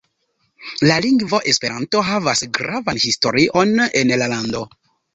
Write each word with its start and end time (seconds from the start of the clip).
La 0.89 0.95
lingvo 1.07 1.41
Esperanto 1.53 2.03
havas 2.09 2.43
gravan 2.61 3.05
historion 3.07 3.79
en 4.03 4.19
la 4.19 4.35
lando. 4.37 4.69